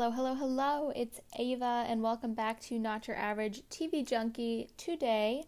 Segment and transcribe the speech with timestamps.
[0.00, 0.92] Hello, hello, hello.
[0.96, 4.70] It's Ava, and welcome back to Not Your Average TV Junkie.
[4.78, 5.44] Today,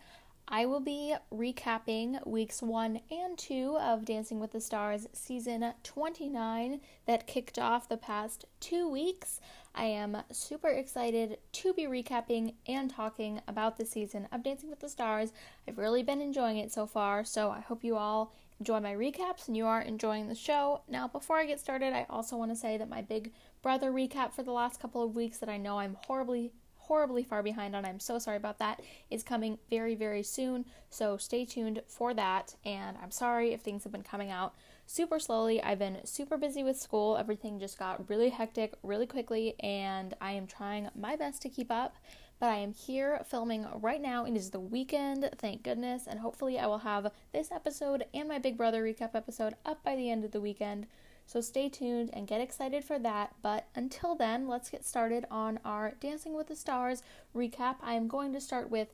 [0.47, 6.83] I will be recapping weeks one and two of Dancing with the Stars season 29
[7.07, 9.41] that kicked off the past two weeks.
[9.75, 14.81] I am super excited to be recapping and talking about the season of Dancing with
[14.81, 15.33] the Stars.
[15.67, 19.49] I've really been enjoying it so far, so I hope you all enjoy my recaps
[19.49, 20.83] and you are enjoying the show.
[20.89, 24.33] Now, before I get started, I also want to say that my big brother recap
[24.33, 27.85] for the last couple of weeks that I know I'm horribly horribly far behind on.
[27.85, 28.81] I'm so sorry about that.
[29.11, 30.65] Is coming very very soon.
[30.91, 34.55] So stay tuned for that and I'm sorry if things have been coming out
[34.87, 35.61] super slowly.
[35.61, 37.17] I've been super busy with school.
[37.17, 41.73] Everything just got really hectic really quickly and I am trying my best to keep
[41.73, 41.97] up.
[42.43, 44.25] But I am here filming right now.
[44.25, 48.41] It is the weekend, thank goodness, and hopefully I will have this episode and my
[48.41, 50.89] Big Brother recap episode up by the end of the weekend.
[51.25, 53.37] So stay tuned and get excited for that.
[53.43, 57.77] But until then, let's get started on our Dancing with the Stars recap.
[57.81, 58.89] I am going to start with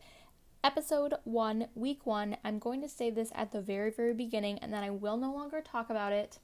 [0.62, 2.36] episode one, week one.
[2.44, 5.32] I'm going to say this at the very, very beginning, and then I will no
[5.32, 6.38] longer talk about it.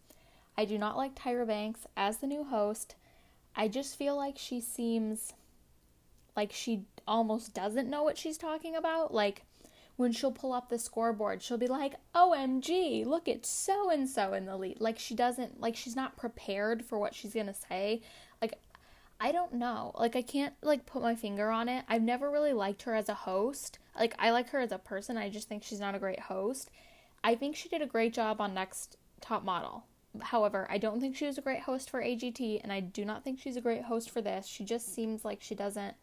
[0.56, 2.94] I do not like Tyra Banks as the new host.
[3.54, 5.34] I just feel like she seems
[6.36, 9.12] like she almost doesn't know what she's talking about.
[9.12, 9.44] Like,
[9.96, 14.32] when she'll pull up the scoreboard, she'll be like, OMG, look at so and so
[14.32, 14.80] in the lead.
[14.80, 18.02] Like she doesn't, like she's not prepared for what she's gonna say.
[18.42, 18.58] Like,
[19.20, 19.92] I don't know.
[19.96, 21.84] Like, I can't, like, put my finger on it.
[21.88, 23.78] I've never really liked her as a host.
[23.96, 25.16] Like, I like her as a person.
[25.16, 26.70] I just think she's not a great host.
[27.22, 29.84] I think she did a great job on Next Top Model.
[30.20, 33.24] However, I don't think she was a great host for AGT, and I do not
[33.24, 34.46] think she's a great host for this.
[34.46, 35.94] She just seems like she doesn't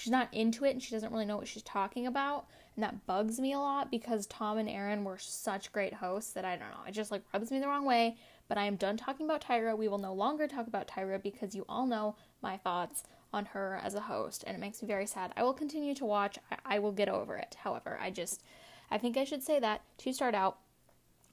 [0.00, 2.46] she's not into it and she doesn't really know what she's talking about.
[2.74, 6.44] And that bugs me a lot because tom and aaron were such great hosts that
[6.44, 8.16] i don't know it just like rubs me the wrong way.
[8.48, 9.76] But i am done talking about tyra.
[9.76, 13.78] We will no longer talk about tyra because you all know my thoughts on her
[13.82, 15.32] as a host and it makes me very sad.
[15.36, 16.38] I will continue to watch.
[16.50, 17.56] I, I will get over it.
[17.62, 18.42] However i just
[18.90, 20.58] i think i should say that to start out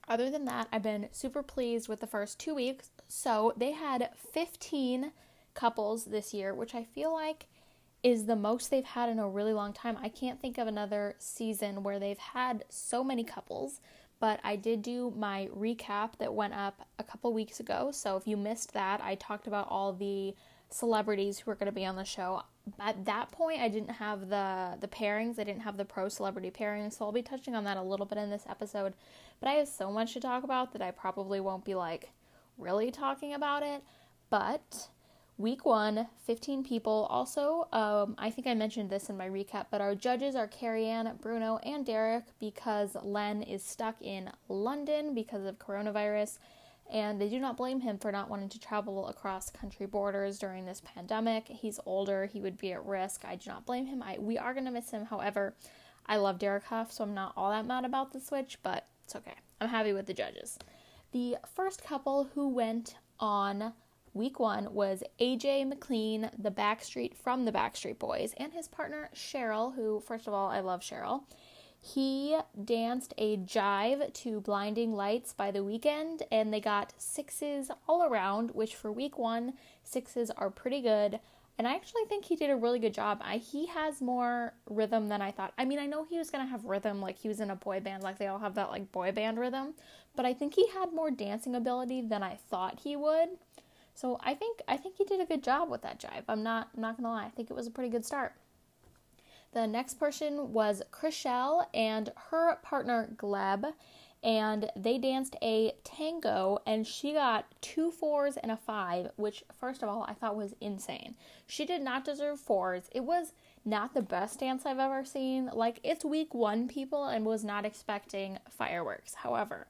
[0.10, 2.90] other than that i've been super pleased with the first two weeks.
[3.08, 5.14] So they had 15
[5.54, 7.48] couples this year which i feel like
[8.04, 9.98] is the most they've had in a really long time.
[10.02, 13.82] I can't think of another season where they've had so many couples,
[14.20, 17.90] but I did do my recap that went up a couple weeks ago.
[17.92, 20.36] So if you missed that, I talked about all the
[20.70, 22.44] celebrities who are going to be on the show.
[22.80, 25.40] At that point, I didn't have the the pairings.
[25.40, 28.06] I didn't have the pro celebrity pairings, so I'll be touching on that a little
[28.06, 28.94] bit in this episode.
[29.40, 32.10] But I have so much to talk about that I probably won't be like
[32.58, 33.82] really talking about it.
[34.30, 34.90] But
[35.40, 37.06] Week one, 15 people.
[37.12, 41.20] Also, um, I think I mentioned this in my recap, but our judges are Carrie-Anne,
[41.22, 46.40] Bruno, and Derek because Len is stuck in London because of coronavirus,
[46.92, 50.66] and they do not blame him for not wanting to travel across country borders during
[50.66, 51.48] this pandemic.
[51.48, 53.24] He's older, he would be at risk.
[53.24, 54.02] I do not blame him.
[54.02, 55.06] I, we are going to miss him.
[55.06, 55.54] However,
[56.08, 59.16] I love Derek Hough, so I'm not all that mad about the switch, but it's
[59.16, 59.36] okay.
[59.62, 60.58] I'm happy with the judges.
[61.12, 63.74] The first couple who went on
[64.18, 69.76] Week one was AJ McLean, the Backstreet from the Backstreet Boys, and his partner Cheryl,
[69.76, 71.22] who, first of all, I love Cheryl.
[71.80, 72.36] He
[72.66, 78.52] danced a jive to Blinding Lights by the Weeknd, and they got sixes all around,
[78.52, 81.20] which for week one, sixes are pretty good.
[81.60, 83.22] And I actually think he did a really good job.
[83.24, 85.54] I, he has more rhythm than I thought.
[85.60, 87.56] I mean, I know he was going to have rhythm, like he was in a
[87.56, 89.76] boy band, like they all have that like boy band rhythm,
[90.16, 93.30] but I think he had more dancing ability than I thought he would.
[93.98, 96.24] So I think I think he did a good job with that jive.
[96.30, 97.26] I'm not I'm not gonna lie.
[97.26, 98.34] I think it was a pretty good start.
[99.54, 103.74] The next person was Chrishell and her partner Gleb,
[104.22, 109.82] and they danced a tango, and she got two fours and a five, which first
[109.82, 111.16] of all I thought was insane.
[111.48, 112.92] She did not deserve fours.
[112.92, 113.34] It was
[113.66, 115.50] not the best dance I've ever seen.
[115.52, 119.16] Like it's week one, people, and was not expecting fireworks.
[119.16, 119.66] However,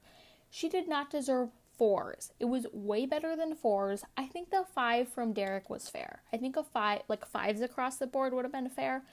[0.50, 1.48] she did not deserve
[1.78, 2.32] fours.
[2.40, 4.04] It was way better than fours.
[4.16, 6.22] I think the five from Derek was fair.
[6.32, 9.04] I think a five, like fives across the board would have been fair.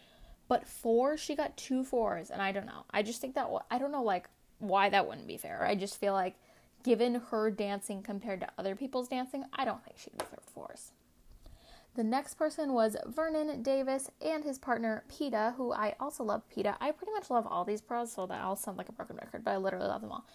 [0.47, 2.85] But four, she got two fours, and I don't know.
[2.91, 4.29] I just think that, I don't know, like,
[4.59, 5.65] why that wouldn't be fair.
[5.65, 6.35] I just feel like,
[6.83, 10.91] given her dancing compared to other people's dancing, I don't think she deserved fours.
[11.95, 16.75] The next person was Vernon Davis and his partner Peta, who I also love Peta.
[16.79, 19.43] I pretty much love all these pros, so that all sound like a broken record,
[19.43, 20.25] but I literally love them all.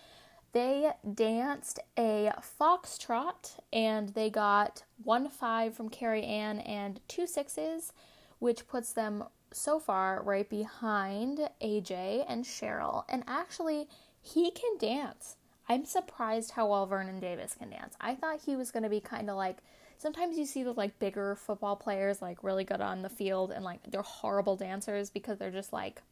[0.52, 7.93] They danced a foxtrot and they got one five from Carrie-Anne and two sixes,
[8.41, 13.05] which puts them so far right behind AJ and Cheryl.
[13.08, 13.88] And actually,
[14.20, 15.37] he can dance.
[15.69, 17.94] I'm surprised how well Vernon Davis can dance.
[18.00, 19.58] I thought he was going to be kind of like
[19.99, 23.64] sometimes you see the like bigger football players like really good on the field and
[23.64, 26.02] like they're horrible dancers because they're just like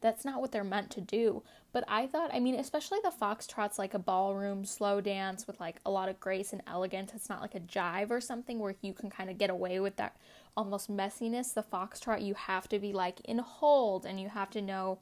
[0.00, 1.42] that's not what they're meant to do.
[1.72, 5.76] But I thought, I mean, especially the foxtrot's like a ballroom slow dance with like
[5.84, 7.12] a lot of grace and elegance.
[7.14, 9.96] It's not like a jive or something where you can kind of get away with
[9.96, 10.16] that
[10.56, 11.54] almost messiness.
[11.54, 14.98] The foxtrot, you have to be like in hold and you have to know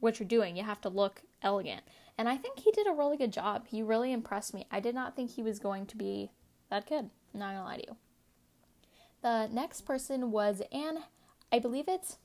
[0.00, 0.56] what you're doing.
[0.56, 1.82] You have to look elegant.
[2.18, 3.66] And I think he did a really good job.
[3.66, 4.66] He really impressed me.
[4.70, 6.30] I did not think he was going to be
[6.70, 7.10] that good.
[7.34, 7.96] I'm not gonna lie to you.
[9.22, 11.04] The next person was Anne.
[11.52, 12.18] I believe it's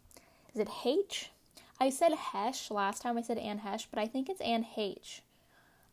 [0.54, 1.32] is it H?
[1.82, 3.18] I said Hesh last time.
[3.18, 5.22] I said Anne Hesh, but I think it's Anne Heche.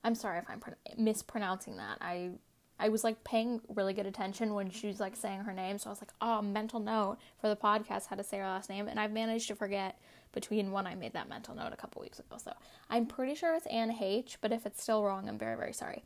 [0.05, 0.61] I'm sorry if I'm
[0.99, 1.97] mispronouncing that.
[2.03, 2.33] I
[2.79, 5.89] I was like paying really good attention when she was like saying her name, so
[5.89, 8.87] I was like, oh, mental note for the podcast how to say her last name,
[8.87, 9.99] and I've managed to forget
[10.33, 12.37] between when I made that mental note a couple weeks ago.
[12.37, 12.53] So
[12.91, 16.05] I'm pretty sure it's Anne Heche, but if it's still wrong, I'm very very sorry.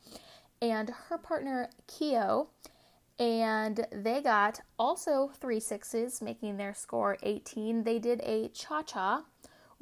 [0.61, 2.51] And her partner Keo
[3.19, 7.85] and they got also three sixes, making their score 18.
[7.85, 9.25] They did a cha cha,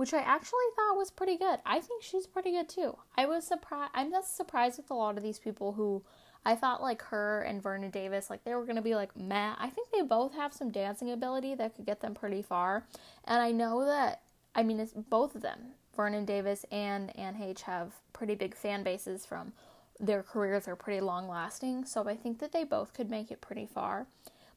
[0.00, 1.58] which I actually thought was pretty good.
[1.67, 2.97] I think she's pretty good too.
[3.19, 3.91] I was surprised.
[3.93, 6.02] I'm just surprised with a lot of these people who
[6.43, 9.52] I thought like her and Vernon Davis, like they were gonna be like meh.
[9.58, 12.87] I think they both have some dancing ability that could get them pretty far.
[13.26, 14.23] And I know that
[14.55, 18.82] I mean it's both of them, Vernon Davis and Anne Heche have pretty big fan
[18.82, 19.52] bases from
[20.00, 23.43] their careers are pretty long lasting, so I think that they both could make it
[23.43, 24.06] pretty far.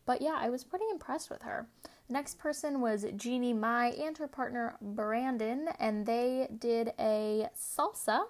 [0.05, 1.67] But yeah, I was pretty impressed with her.
[2.13, 8.25] Next person was Jeannie Mai and her partner Brandon, and they did a salsa,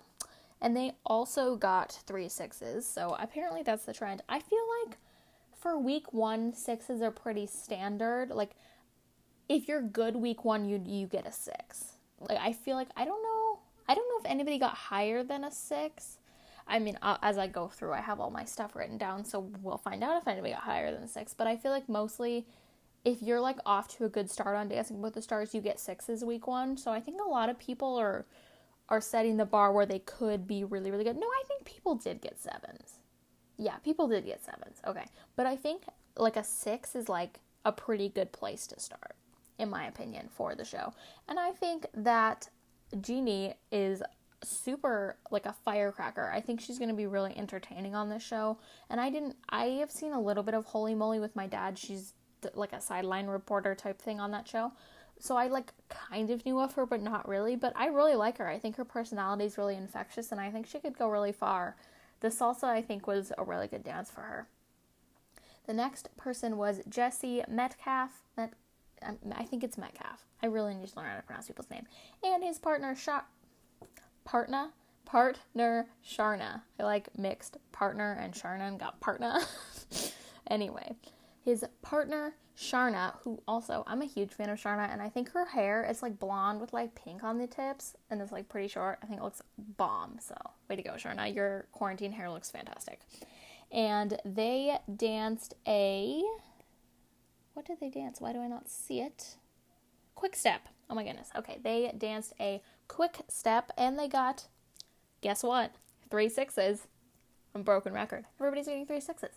[0.62, 2.88] and they also got three sixes.
[2.88, 4.24] So apparently that's the trend.
[4.30, 4.98] I feel like
[5.60, 8.30] for week one, sixes are pretty standard.
[8.30, 8.52] Like
[9.50, 11.96] if you're good week one, you you get a six.
[12.22, 13.60] Like I feel like I don't know.
[13.90, 16.20] I don't know if anybody got higher than a six
[16.68, 19.52] I mean, uh, as I go through, I have all my stuff written down, so
[19.62, 21.34] we'll find out if anybody got higher than six.
[21.34, 22.46] But I feel like mostly,
[23.06, 25.80] if you're like off to a good start on Dancing with the Stars, you get
[25.80, 26.78] sixes week one.
[26.78, 28.26] So I think a lot of people are
[28.90, 31.18] are setting the bar where they could be really, really good.
[31.18, 33.00] No, I think people did get sevens.
[33.58, 34.82] Yeah, people did get sevens.
[34.86, 35.06] Okay,
[35.36, 35.84] but I think
[36.18, 39.16] like a six is like a pretty good place to start,
[39.58, 40.94] in my opinion, for the show.
[41.28, 42.50] And I think that
[43.00, 44.04] Jeannie is
[44.44, 46.30] super like a firecracker.
[46.34, 48.60] I think she's going to be really entertaining on this show.
[48.90, 51.78] And I didn't I have seen a little bit of Holey Moley with my dad.
[51.78, 52.14] She's
[52.54, 54.72] like a sideline reporter type thing on that show.
[55.20, 58.38] So I like kind of knew of her but not really, but I really like
[58.40, 58.48] her.
[58.48, 61.76] I think her personality is really infectious and I think she could go really far.
[62.20, 64.48] The salsa I think was a really good dance for her.
[65.66, 68.24] The next person was Jesse Metcalfe.
[68.36, 68.54] Met,
[69.02, 70.26] um, I think it's Metcalfe.
[70.42, 71.86] I really need to learn how to pronounce people's name.
[72.22, 73.28] And his partner, Shot
[74.26, 74.70] partner,
[75.06, 76.62] partner Sharna.
[76.80, 79.40] I like mixed partner and Sharna and got partner.
[80.50, 80.96] anyway,
[81.44, 85.46] his partner Sharna, who also I'm a huge fan of Sharna, and I think her
[85.46, 89.00] hair is like blonde with like pink on the tips, and it's like pretty short.
[89.02, 90.18] I think it looks bomb.
[90.20, 90.36] So
[90.70, 91.34] way to go, Sharna!
[91.34, 93.02] Your quarantine hair looks fantastic.
[93.72, 96.22] And they danced a.
[97.56, 98.22] What did they dance?
[98.22, 99.36] Why do I not see it?
[100.16, 100.70] Quick step.
[100.90, 101.30] Oh my goodness.
[101.36, 104.48] Okay, they danced a quick step and they got,
[105.22, 105.74] guess what?
[106.10, 106.88] Three sixes.
[107.56, 108.26] A broken record.
[108.40, 109.36] Everybody's getting three sixes.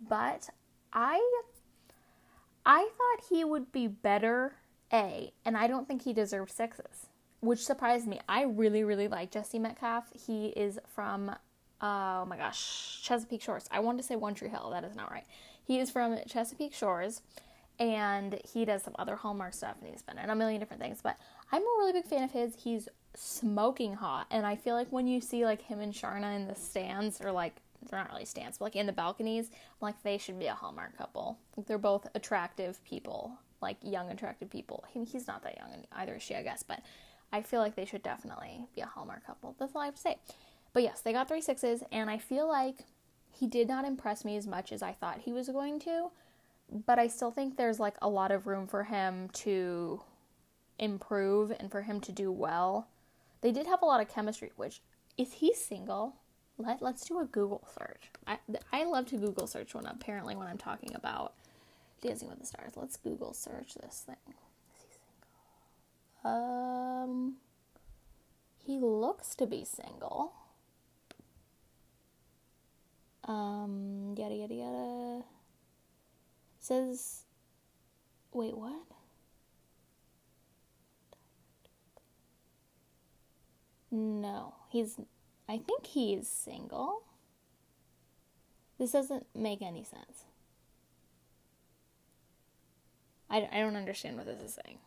[0.00, 0.48] But
[0.92, 1.42] I
[2.64, 4.56] I thought he would be better
[4.92, 7.06] A, and I don't think he deserved sixes,
[7.40, 8.20] which surprised me.
[8.28, 10.12] I really, really like Jesse Metcalfe.
[10.12, 11.34] He is from
[11.80, 13.68] oh my gosh, Chesapeake Shores.
[13.70, 15.24] I wanted to say One Tree Hill, that is not right.
[15.64, 17.22] He is from Chesapeake Shores
[17.78, 21.00] and he does some other Hallmark stuff and he's been in a million different things.
[21.02, 21.16] But
[21.52, 22.56] I'm a really big fan of his.
[22.56, 26.46] He's smoking hot, and I feel like when you see like him and Sharna in
[26.46, 27.56] the stands or like
[27.88, 30.96] they're not really stands, but like in the balconies, like they should be a Hallmark
[30.96, 31.38] couple.
[31.56, 34.84] Like they're both attractive people, like young attractive people.
[34.88, 36.80] He, he's not that young, and either is she, I guess, but
[37.32, 39.54] I feel like they should definitely be a Hallmark couple.
[39.58, 40.16] That's all I have to say.
[40.72, 42.84] But yes, they got three sixes, and I feel like
[43.30, 46.10] he did not impress me as much as I thought he was going to
[46.70, 50.02] but I still think there's like a lot of room for him to
[50.78, 52.88] improve and for him to do well.
[53.40, 54.80] They did have a lot of chemistry, which
[55.16, 56.16] is he single?
[56.58, 58.10] Let let's do a Google search.
[58.26, 58.38] I
[58.72, 61.34] I love to Google search when apparently when I'm talking about
[62.02, 62.72] Dancing with the Stars.
[62.76, 64.34] Let's Google search this thing.
[66.22, 66.28] He?
[66.28, 67.36] Um
[68.64, 70.32] he looks to be single.
[73.24, 75.24] Um yada yada yada
[76.68, 77.22] says,
[78.32, 78.74] wait, what?
[83.90, 84.96] No, he's,
[85.48, 87.02] I think he's single.
[88.78, 90.24] This doesn't make any sense.
[93.30, 94.78] I, I don't understand what this is saying.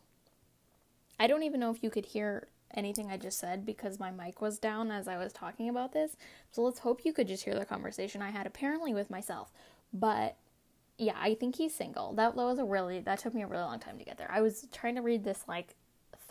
[1.19, 4.41] I don't even know if you could hear anything I just said because my mic
[4.41, 6.15] was down as I was talking about this.
[6.51, 9.51] So let's hope you could just hear the conversation I had apparently with myself.
[9.93, 10.37] But
[10.97, 12.13] yeah, I think he's single.
[12.13, 14.31] That, was a really that took me a really long time to get there.
[14.31, 15.75] I was trying to read this like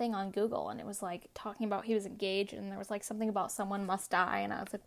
[0.00, 2.90] thing on Google and it was like talking about he was engaged and there was
[2.90, 4.82] like something about someone must die and I was like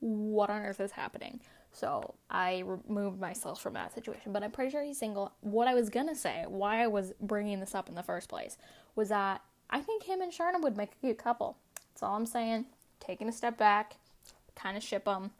[0.00, 1.40] what on earth is happening?
[1.72, 5.32] So I removed myself from that situation, but I'm pretty sure he's single.
[5.42, 8.56] What I was gonna say, why I was bringing this up in the first place,
[8.94, 11.58] was that I think him and Sharna would make a cute couple.
[11.92, 12.64] That's all I'm saying.
[12.98, 13.96] Taking a step back,
[14.54, 15.32] kind of ship them.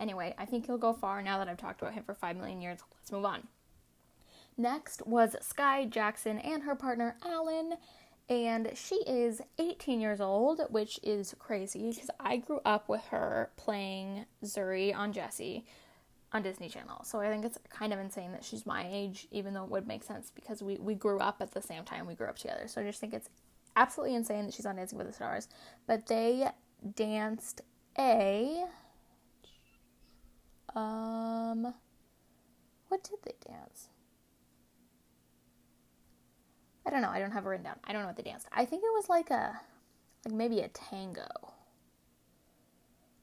[0.00, 2.62] Anyway, I think he'll go far now that I've talked about him for 5 million
[2.62, 2.78] years.
[2.96, 3.48] Let's move on.
[4.56, 7.74] Next was Skai Jackson and her partner Alan,
[8.32, 13.50] and she is 18 years old, which is crazy because I grew up with her
[13.56, 15.66] playing Zuri on Jessie
[16.32, 17.04] on Disney Channel.
[17.04, 19.86] So I think it's kind of insane that she's my age, even though it would
[19.86, 22.06] make sense because we, we grew up at the same time.
[22.06, 22.66] We grew up together.
[22.68, 23.28] So I just think it's
[23.76, 25.48] absolutely insane that she's on Dancing with the Stars.
[25.86, 26.48] But they
[26.96, 27.60] danced
[27.98, 28.64] a
[30.74, 31.74] um
[32.88, 33.88] what did they dance?
[36.86, 37.10] I don't know.
[37.10, 37.76] I don't have it written down.
[37.84, 38.46] I don't know what they danced.
[38.52, 39.60] I think it was like a
[40.24, 41.28] like maybe a tango.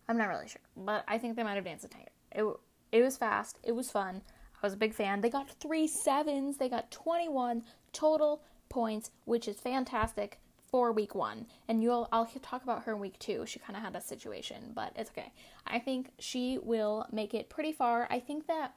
[0.08, 2.10] I'm not really sure, but I think they might have danced a tango.
[2.32, 3.60] It it was fast.
[3.64, 4.22] It was fun.
[4.62, 5.22] I was a big fan.
[5.22, 6.58] They got three sevens.
[6.58, 7.64] They got 21
[7.94, 10.40] total points, which is fantastic
[10.70, 11.48] for week one.
[11.68, 13.46] And you'll I'll talk about her in week two.
[13.46, 15.32] She kind of had a situation, but it's okay.
[15.66, 18.08] I think she will make it pretty far.
[18.10, 18.76] I think that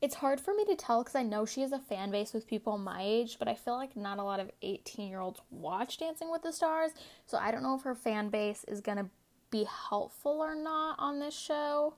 [0.00, 2.46] it's hard for me to tell because I know she has a fan base with
[2.46, 5.98] people my age, but I feel like not a lot of 18 year olds watch
[5.98, 6.92] Dancing with the Stars.
[7.26, 9.06] So I don't know if her fan base is going to
[9.50, 11.94] be helpful or not on this show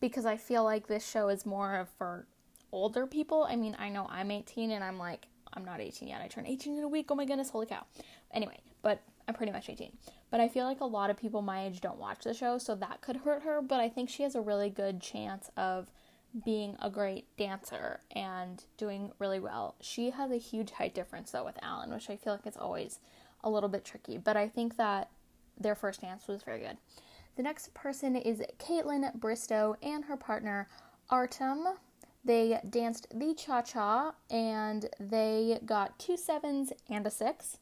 [0.00, 2.26] because I feel like this show is more of for
[2.72, 3.46] older people.
[3.48, 6.22] I mean, I know I'm 18 and I'm like, I'm not 18 yet.
[6.22, 7.06] I turn 18 in a week.
[7.10, 7.84] Oh my goodness, holy cow.
[8.32, 9.92] Anyway, but I'm pretty much 18.
[10.30, 12.74] But I feel like a lot of people my age don't watch the show, so
[12.76, 13.60] that could hurt her.
[13.62, 15.90] But I think she has a really good chance of
[16.44, 19.74] being a great dancer and doing really well.
[19.80, 22.98] She has a huge height difference though with Alan, which I feel like is always
[23.42, 24.18] a little bit tricky.
[24.18, 25.10] But I think that
[25.58, 26.76] their first dance was very good.
[27.36, 30.68] The next person is Kaitlyn Bristowe and her partner
[31.10, 31.64] Artem.
[32.24, 37.58] They danced the cha cha and they got two sevens and a six,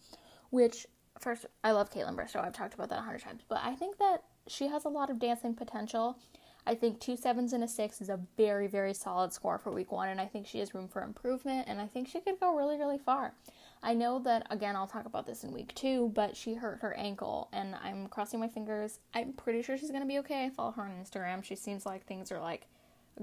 [0.51, 0.87] which,
[1.19, 2.43] first, I love Kaitlyn Bristowe.
[2.43, 5.11] I've talked about that a hundred times, but I think that she has a lot
[5.11, 6.19] of dancing potential.
[6.67, 9.93] I think two sevens and a six is a very, very solid score for week
[9.93, 12.57] one, and I think she has room for improvement, and I think she could go
[12.57, 13.35] really, really far.
[13.83, 16.95] I know that, again, I'll talk about this in week two, but she hurt her
[16.95, 19.01] ankle, and I'm crossing my fingers.
[19.13, 20.47] I'm pretty sure she's gonna be okay.
[20.47, 21.45] I follow her on Instagram.
[21.45, 22.67] She seems like things are like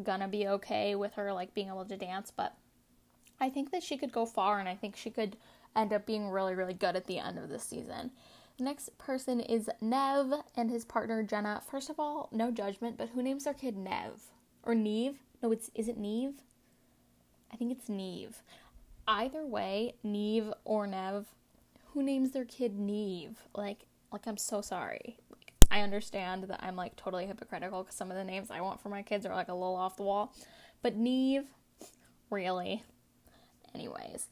[0.04, 2.56] gonna be okay with her like being able to dance, but
[3.40, 5.36] I think that she could go far and I think she could
[5.76, 8.12] end up being really, really good at the end of the season.
[8.60, 11.62] Next person is Nev and his partner Jenna.
[11.70, 14.22] First of all, no judgment, but who names their kid Nev?
[14.64, 15.20] Or Neve?
[15.42, 16.36] No, it's is it Neve?
[17.52, 18.42] I think it's Neve.
[19.08, 21.28] Either way, Neve or Nev,
[21.94, 23.42] who names their kid Neve?
[23.56, 25.18] Like like I'm so sorry.
[25.30, 28.82] Like, I understand that I'm like totally hypocritical because some of the names I want
[28.82, 30.34] for my kids are like a little off the wall.
[30.82, 31.46] But Neve,
[32.30, 32.84] really.
[33.74, 34.28] Anyways,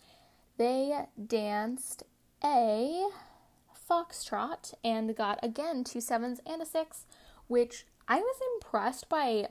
[0.57, 2.03] they danced
[2.43, 3.07] a
[3.89, 7.05] foxtrot and got again two sevens and a six,
[7.48, 9.48] which I was impressed by.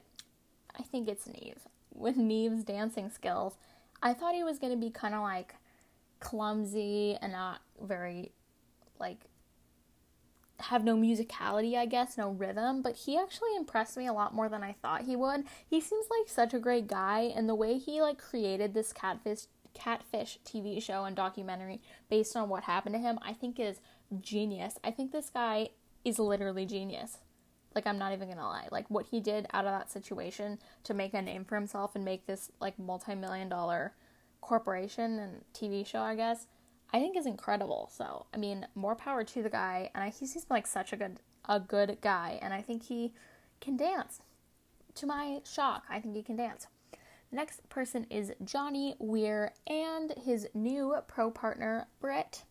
[0.79, 3.57] I think it's Neve with Neve's dancing skills.
[4.03, 5.55] I thought he was going to be kind of like
[6.21, 8.33] clumsy and not very
[9.01, 9.19] like
[10.61, 14.49] have no musicality, I guess, no rhythm, but he actually impressed me a lot more
[14.49, 15.45] than I thought he would.
[15.69, 19.47] He seems like such a great guy, and the way he like created this catfish
[19.75, 21.81] catfish TV show and documentary
[22.11, 23.81] based on what happened to him, I think is
[24.21, 24.79] genius.
[24.85, 25.71] I think this guy
[26.05, 27.19] is literally genius.
[27.75, 28.69] Like I'm not even gonna lie.
[28.71, 32.05] Like what he did out of that situation to make a name for himself and
[32.05, 33.95] make this like multi-million dollar
[34.41, 36.47] corporation and TV show, I guess
[36.93, 37.91] I think is incredible.
[37.93, 40.97] So, I mean, more power to the guy, and I, he seems like such a
[40.97, 43.15] good a good guy, and I think he
[43.61, 44.21] can dance.
[44.97, 46.67] To my shock, I think he can dance.
[47.31, 52.45] Next person is Johnny Weir and his new pro partner Britt,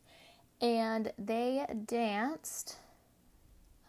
[0.61, 2.77] and they danced.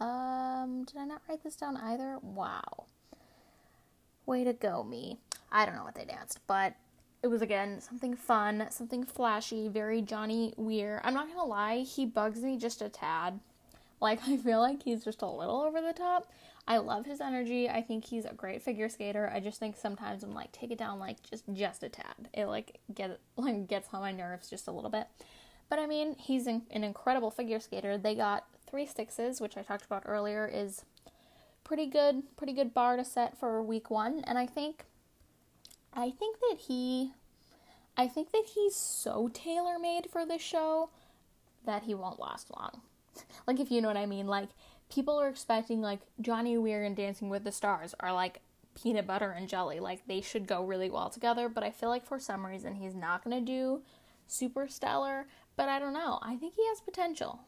[0.00, 2.18] Um, did I not write this down either?
[2.22, 2.86] Wow.
[4.26, 5.18] Way to go, me.
[5.50, 6.74] I don't know what they danced, but
[7.22, 11.00] it was again something fun, something flashy, very Johnny Weir.
[11.02, 13.40] I'm not gonna lie, he bugs me just a tad.
[14.00, 16.30] Like I feel like he's just a little over the top.
[16.66, 17.68] I love his energy.
[17.68, 19.30] I think he's a great figure skater.
[19.34, 22.28] I just think sometimes I'm like take it down like just just a tad.
[22.34, 25.06] It like get like gets on my nerves just a little bit.
[25.68, 27.98] But I mean, he's an, incredible figure skater.
[27.98, 30.84] They got three sixes, which I talked about earlier, is
[31.64, 34.22] pretty good, pretty good bar to set for week one.
[34.26, 34.84] And I think,
[35.92, 37.12] I think that he,
[37.96, 40.90] I think that he's so tailor made for this show
[41.66, 42.80] that he won't last long.
[43.46, 44.48] like if you know what I mean, like
[44.90, 48.40] people are expecting like Johnny Weir and Dancing with the Stars are like
[48.74, 49.80] peanut butter and jelly.
[49.80, 52.94] Like they should go really well together, but I feel like for some reason he's
[52.94, 53.82] not to do
[54.26, 55.26] super stellar,
[55.58, 56.18] but I don't know.
[56.22, 57.40] I think he has potential.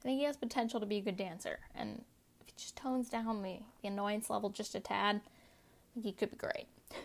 [0.00, 2.04] I think he has potential to be a good dancer and
[2.40, 6.12] if he just tones down the, the annoyance level just a tad, I think he
[6.12, 6.66] could be great.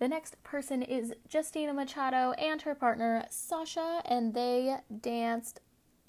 [0.00, 5.60] The next person is Justina Machado and her partner Sasha, and they danced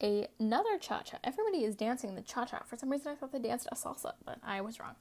[0.01, 1.17] another cha cha.
[1.24, 2.63] Everybody is dancing the cha cha.
[2.65, 4.95] For some reason, I thought they danced a salsa, but I was wrong.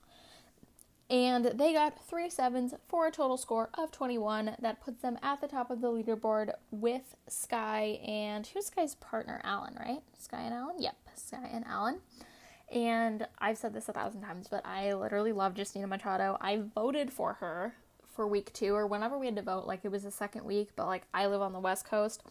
[1.10, 4.56] And they got three sevens for a total score of 21.
[4.60, 9.40] That puts them at the top of the leaderboard with Skai and who's Skai's partner?
[9.44, 10.00] Alan, right?
[10.18, 10.76] Skai and Alan?
[10.78, 12.00] Yep, Skai and Alan.
[12.72, 16.38] And I've said this a thousand times, but I literally love Justina Machado.
[16.40, 17.74] I voted for her
[18.14, 19.66] for week two or whenever we had to vote.
[19.66, 22.22] Like it was the second week, but like I live on the West Coast,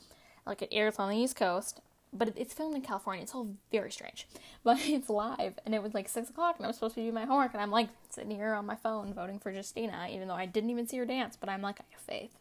[0.48, 1.82] like it airs on the East Coast,
[2.14, 3.24] but it's filmed in California.
[3.24, 4.28] It's all very strange,
[4.64, 7.12] but it's live, and it was like six o'clock, and I was supposed to do
[7.12, 10.36] my homework, and I'm like sitting here on my phone voting for Justina, even though
[10.36, 11.38] I didn't even see her dance.
[11.40, 12.32] But I'm like, I have faith.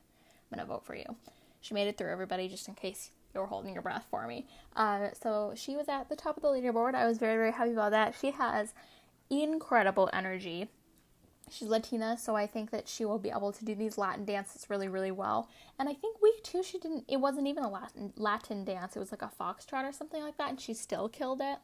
[0.50, 1.16] I'm gonna vote for you.
[1.60, 4.46] She made it through everybody, just in case you were holding your breath for me.
[4.76, 6.94] Uh, so she was at the top of the leaderboard.
[6.94, 8.14] I was very very happy about that.
[8.20, 8.74] She has
[9.30, 10.68] incredible energy.
[11.52, 14.70] She's Latina, so I think that she will be able to do these Latin dances
[14.70, 15.50] really, really well.
[15.78, 19.00] And I think week two, she didn't, it wasn't even a Latin, Latin dance, it
[19.00, 21.58] was like a foxtrot or something like that, and she still killed it.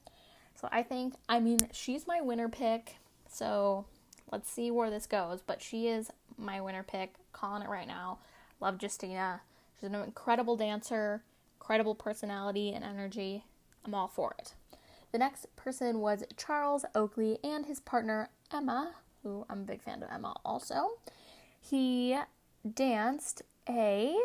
[0.55, 2.97] So I think, I mean, she's my winner pick,
[3.31, 3.87] so
[4.31, 5.41] let's see where this goes.
[5.41, 8.19] But she is my winner pick, calling it right now.
[8.61, 9.41] Love Justina.
[9.81, 11.23] She's an incredible dancer,
[11.61, 13.45] incredible personality and energy.
[13.87, 14.55] I'm all for it.
[15.13, 20.03] The next person was Charles Oakley and his partner Emma, who I'm a big fan
[20.03, 20.91] of Emma also.
[21.61, 22.19] He
[22.75, 24.17] danced a.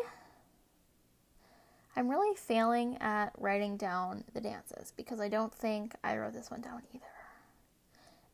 [1.96, 6.50] I'm really failing at writing down the dances because I don't think I wrote this
[6.50, 7.04] one down either.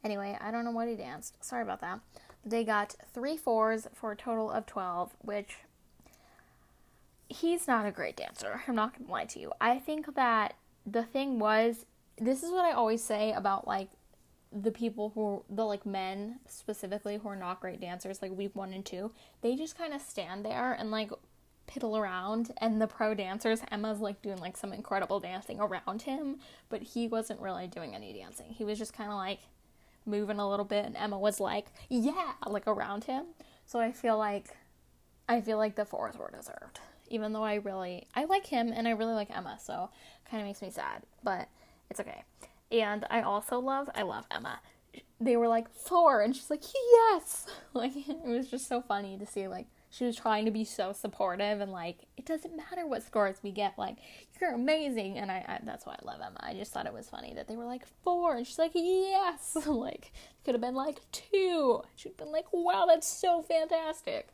[0.03, 1.44] Anyway, I don't know what he danced.
[1.44, 2.01] Sorry about that.
[2.44, 5.59] They got three fours for a total of 12, which
[7.29, 8.62] he's not a great dancer.
[8.66, 9.53] I'm not going to lie to you.
[9.61, 10.55] I think that
[10.87, 11.85] the thing was,
[12.18, 13.88] this is what I always say about like
[14.53, 18.73] the people who the like men specifically who are not great dancers like week one
[18.73, 21.11] and two they just kind of stand there and like
[21.71, 26.37] piddle around and the pro dancers emma's like doing like some incredible dancing around him
[26.69, 28.47] but he wasn't really doing any dancing.
[28.51, 29.41] He was just kind of like
[30.05, 33.27] moving a little bit and emma was like yeah like around him.
[33.67, 34.57] So i feel like
[35.29, 38.89] i feel like the fours were deserved even though i really i like him and
[38.89, 39.91] i really like emma so
[40.25, 41.49] it kind of makes me sad but
[41.89, 42.25] it's okay
[42.70, 44.61] and I also love, I love Emma.
[45.20, 46.22] They were like, four.
[46.22, 47.46] And she's like, yes.
[47.72, 50.92] Like, it was just so funny to see, like, she was trying to be so
[50.92, 53.78] supportive and, like, it doesn't matter what scores we get.
[53.78, 53.98] Like,
[54.40, 55.18] you're amazing.
[55.18, 56.40] And I, I that's why I love Emma.
[56.40, 58.35] I just thought it was funny that they were like, four.
[58.35, 59.56] And she's like, yes.
[59.66, 61.83] like, it could have been like two.
[61.94, 64.28] She'd been like, wow, that's so fantastic.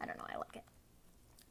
[0.00, 0.26] I don't know.
[0.30, 0.64] I like it.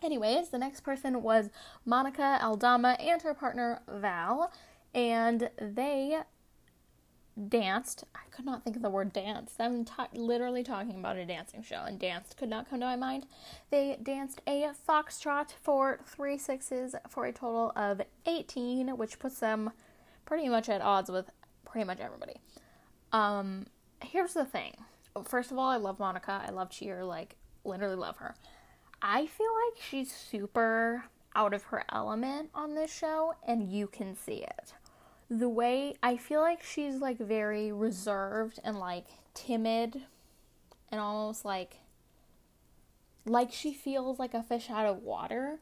[0.03, 1.49] Anyways, the next person was
[1.85, 4.51] Monica Aldama and her partner Val
[4.93, 6.19] and they
[7.49, 8.03] danced.
[8.15, 9.53] I could not think of the word dance.
[9.59, 12.95] I'm t- literally talking about a dancing show, and danced could not come to my
[12.95, 13.25] mind.
[13.69, 19.71] They danced a foxtrot for three sixes for a total of 18, which puts them
[20.25, 21.29] pretty much at odds with
[21.65, 22.39] pretty much everybody.
[23.11, 23.67] Um,
[24.03, 24.75] here's the thing.
[25.25, 26.43] First of all, I love Monica.
[26.45, 27.03] I love Cheer.
[27.03, 28.35] Like, literally love her.
[29.01, 34.15] I feel like she's super out of her element on this show, and you can
[34.15, 34.73] see it
[35.39, 40.03] the way I feel like she's like very reserved and like timid
[40.91, 41.77] and almost like
[43.25, 45.59] like she feels like a fish out of water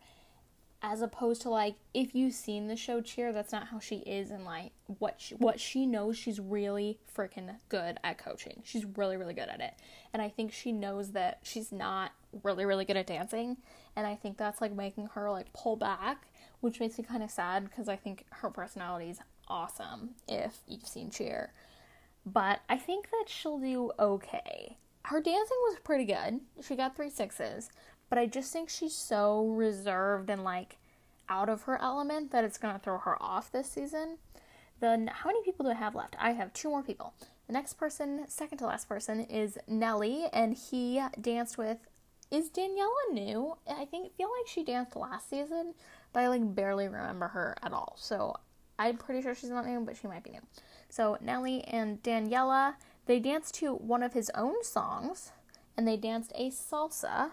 [0.81, 4.29] as opposed to like if you've seen the show cheer that's not how she is
[4.29, 8.62] and like what she, what she knows she's really freaking good at coaching.
[8.65, 9.75] She's really really good at it.
[10.12, 12.12] And i think she knows that she's not
[12.43, 13.55] really really good at dancing.
[13.95, 16.27] And i think that's like making her like pull back
[16.60, 20.88] which makes me kind of sad because i think her personality is awesome if you've
[20.88, 21.54] seen Cheer.
[22.25, 24.77] But I think that she'll do okay.
[25.06, 26.41] Her dancing was pretty good.
[26.63, 27.71] She got three sixes,
[28.10, 30.77] but I just think she's so reserved and like
[31.27, 34.17] out of her element that it's gonna throw her off this season.
[34.80, 36.15] Then how many people do I have left?
[36.19, 37.13] I have two more people.
[37.47, 41.77] The next person, second to last person, is Nelly, and he danced with.
[42.32, 43.58] Is Daniela new?
[43.69, 45.73] I think feel like she danced last season,
[46.13, 47.95] but I like barely remember her at all.
[47.97, 48.36] So
[48.88, 50.41] I'm pretty sure she's not new, but she might be new.
[50.89, 55.32] So Nelly and Daniela, they danced to one of his own songs,
[55.78, 57.32] and they danced a salsa,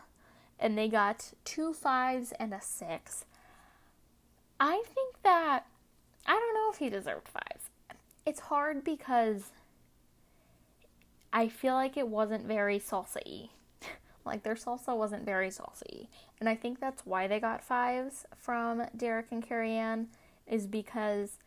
[0.60, 3.24] and they got two fives and a six.
[4.60, 5.66] I think that
[6.26, 7.70] I don't know if he deserved fives.
[8.26, 9.52] It's hard because
[11.32, 13.48] I feel like it wasn't very salsa
[14.24, 16.08] like their salsa wasn't very salsa.
[16.40, 20.08] And I think that's why they got fives from Derek and Carrie Ann,
[20.50, 21.38] is because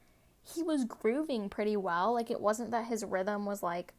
[0.44, 2.14] he was grooving pretty well.
[2.14, 3.94] Like it wasn't that his rhythm was like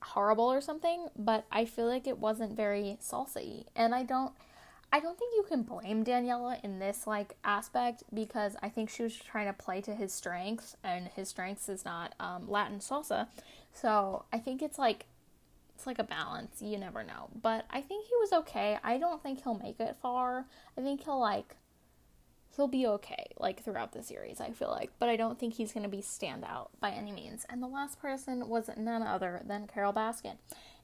[0.00, 3.64] horrible or something, but I feel like it wasn't very salsa.
[3.74, 4.32] And I don't
[4.90, 9.02] I don't think you can blame Daniela in this like aspect because I think she
[9.02, 13.26] was trying to play to his strengths, and his strengths is not um, Latin salsa.
[13.72, 15.04] So I think it's like
[15.74, 16.62] it's like a balance.
[16.62, 18.78] You never know, but I think he was okay.
[18.82, 20.46] I don't think he'll make it far.
[20.76, 21.54] I think he'll like
[22.58, 24.40] he'll be okay like throughout the series.
[24.40, 27.46] I feel like, but I don't think he's gonna be standout by any means.
[27.48, 30.38] And the last person was none other than Carole Baskin.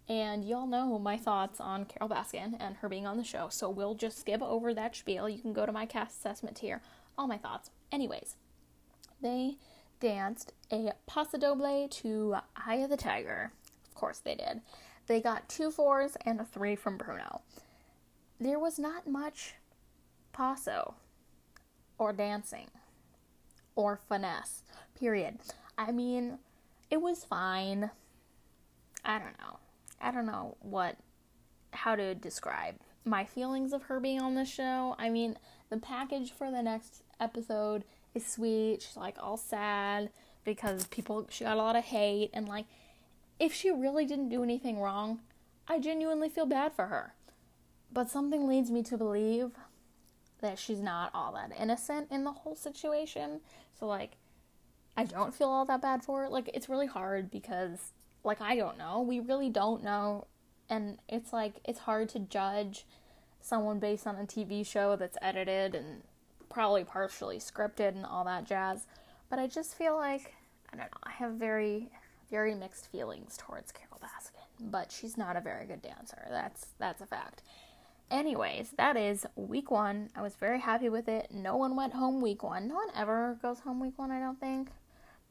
[0.08, 3.68] And y'all know my thoughts on Carole Baskin and her being on the show, so
[3.68, 5.28] we'll just skip over that spiel.
[5.28, 6.80] You can go to my cast assessment tier,
[7.18, 7.70] all my thoughts.
[7.90, 8.36] Anyways,
[9.20, 9.56] they
[9.98, 13.50] danced a paso doble to Eye of the Tiger.
[13.88, 14.60] Of course they did.
[15.08, 17.40] They got two fours and a three from Bruno.
[18.38, 19.54] There was not much
[20.32, 20.94] paso
[21.98, 22.70] or dancing
[23.76, 24.62] or finesse,
[24.98, 25.38] period.
[25.76, 26.38] I mean,
[26.90, 27.90] it was fine.
[29.04, 29.58] I don't know.
[30.00, 30.96] I don't know what
[31.72, 34.94] how to describe my feelings of her being on the show.
[34.98, 35.36] I mean,
[35.70, 38.82] the package for the next episode is sweet.
[38.82, 40.10] She's like all sad
[40.44, 42.66] because people she got a lot of hate and like
[43.38, 45.20] if she really didn't do anything wrong,
[45.66, 47.14] I genuinely feel bad for her.
[47.92, 49.52] But something leads me to believe
[50.44, 53.40] that she's not all that innocent in the whole situation.
[53.78, 54.12] So like
[54.96, 56.28] I don't feel all that bad for her.
[56.28, 59.00] Like it's really hard because like I don't know.
[59.00, 60.26] We really don't know
[60.68, 62.86] and it's like it's hard to judge
[63.40, 66.02] someone based on a TV show that's edited and
[66.48, 68.86] probably partially scripted and all that jazz.
[69.28, 70.34] But I just feel like
[70.72, 70.98] I don't know.
[71.02, 71.90] I have very
[72.30, 76.26] very mixed feelings towards Carole Baskin, but she's not a very good dancer.
[76.30, 77.42] That's that's a fact.
[78.10, 80.10] Anyways, that is week 1.
[80.14, 81.28] I was very happy with it.
[81.32, 82.68] No one went home week 1.
[82.68, 84.70] No one ever goes home week 1, I don't think.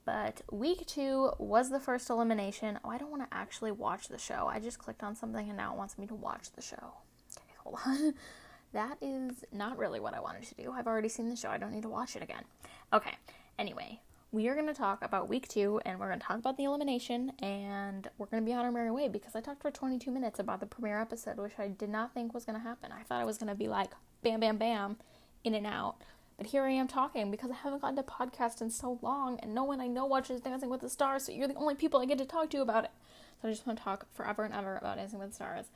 [0.06, 2.80] But week two was the first elimination.
[2.84, 4.48] Oh, I don't want to actually watch the show.
[4.52, 6.94] I just clicked on something and now it wants me to watch the show.
[7.38, 8.14] Okay, hold on.
[8.74, 10.72] that is not really what I wanted to do.
[10.72, 11.50] I've already seen the show.
[11.50, 12.44] I don't need to watch it again.
[12.92, 13.14] Okay,
[13.58, 14.02] anyway,
[14.34, 16.64] we are going to talk about week two and we're going to talk about the
[16.64, 20.10] elimination and we're going to be on our merry way because I talked for 22
[20.10, 22.92] minutes about the premiere episode, which I did not think was going to happen.
[22.92, 23.92] I thought it was going to be like
[24.24, 24.98] bam, bam, bam,
[25.44, 25.98] in and out.
[26.36, 29.54] But here I am talking because I haven't gotten to podcast in so long, and
[29.54, 32.06] no one I know watches Dancing with the Stars, so you're the only people I
[32.06, 32.92] get to talk to about it.
[33.40, 35.68] So I just want to talk forever and ever about Dancing with the Stars.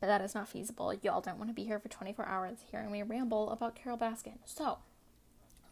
[0.00, 0.94] But that is not feasible.
[1.02, 4.38] Y'all don't want to be here for 24 hours hearing me ramble about Carole Baskin.
[4.44, 4.78] So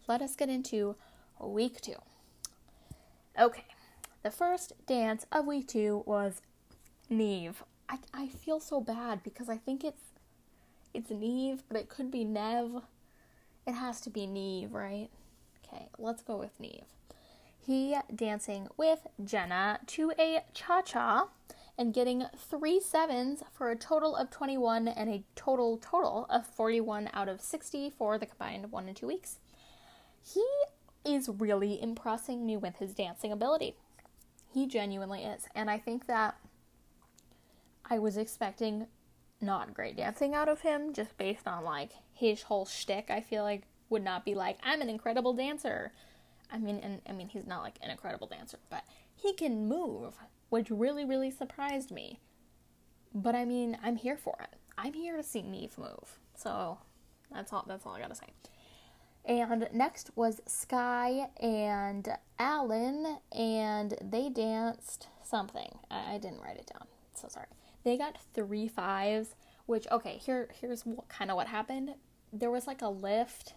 [0.08, 0.96] let us get into
[1.38, 1.94] week two.
[3.40, 3.64] Okay,
[4.22, 6.42] the first dance of week two was
[7.08, 7.62] Neve.
[7.88, 10.02] I, I feel so bad because I think it's
[10.92, 12.82] it's Neve, but it could be Nev.
[13.66, 15.08] It has to be Neve, right?
[15.64, 16.84] Okay, let's go with Neve.
[17.58, 21.28] He dancing with Jenna to a cha cha
[21.78, 27.08] and getting three sevens for a total of 21 and a total total of 41
[27.14, 29.38] out of 60 for the combined one and two weeks.
[30.22, 30.44] He
[31.04, 33.74] is really impressing me with his dancing ability.
[34.52, 35.46] He genuinely is.
[35.54, 36.36] And I think that
[37.88, 38.86] I was expecting
[39.40, 43.10] not great dancing out of him just based on like his whole shtick.
[43.10, 45.92] I feel like would not be like I'm an incredible dancer.
[46.50, 48.84] I mean, and I mean he's not like an incredible dancer, but
[49.14, 50.14] he can move,
[50.48, 52.20] which really really surprised me.
[53.14, 54.56] But I mean, I'm here for it.
[54.78, 56.18] I'm here to see Neve move.
[56.34, 56.78] So
[57.32, 57.64] that's all.
[57.66, 58.26] That's all I gotta say.
[59.24, 62.08] And next was Skai and
[62.38, 65.78] Alan, and they danced something.
[65.90, 67.46] I, I didn't write it down, so sorry.
[67.84, 69.34] They got three fives,
[69.66, 71.94] which okay, here here's what, kind of what happened.
[72.32, 73.54] There was like a lift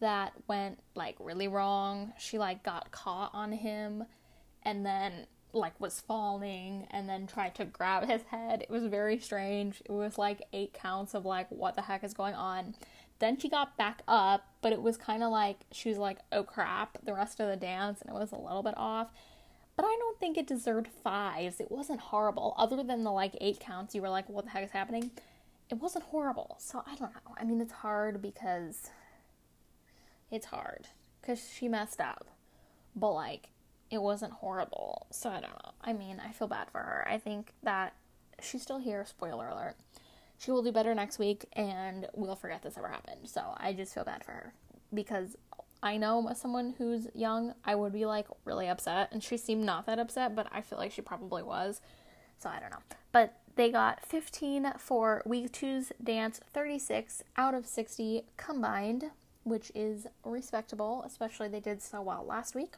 [0.00, 2.12] that went like really wrong.
[2.18, 4.04] She like got caught on him
[4.62, 8.62] and then like was falling and then tried to grab his head.
[8.62, 9.82] It was very strange.
[9.84, 12.74] It was like eight counts of like what the heck is going on.
[13.22, 16.42] Then she got back up, but it was kind of like she was like, "Oh
[16.42, 19.12] crap!" the rest of the dance and it was a little bit off.
[19.76, 21.60] but I don't think it deserved fives.
[21.60, 22.52] It wasn't horrible.
[22.58, 25.12] Other than the like eight counts, you were like, what the heck is happening?
[25.70, 26.56] It wasn't horrible.
[26.58, 27.34] So I don't know.
[27.38, 28.90] I mean, it's hard because
[30.32, 30.88] it's hard
[31.20, 32.26] because she messed up.
[32.96, 33.50] But like,
[33.88, 35.06] it wasn't horrible.
[35.12, 35.72] So I don't know.
[35.80, 37.06] I mean, I feel bad for her.
[37.08, 37.94] I think that
[38.40, 39.04] she's still here.
[39.06, 39.76] Spoiler alert.
[40.42, 43.28] She will do better next week and we'll forget this ever happened.
[43.28, 44.54] So I just feel bad for her
[44.92, 45.36] because
[45.84, 49.86] I know someone who's young, I would be like really upset, and she seemed not
[49.86, 51.80] that upset, but I feel like she probably was.
[52.38, 52.82] So I don't know.
[53.10, 59.10] But they got 15 for week two's dance, 36 out of 60 combined,
[59.44, 62.74] which is respectable, especially they did so well last week.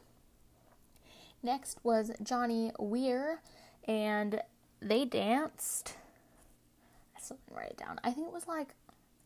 [1.42, 3.40] Next was Johnny Weir,
[3.86, 4.40] and
[4.80, 5.96] they danced.
[7.28, 8.00] Didn't write it down.
[8.04, 8.74] I think it was like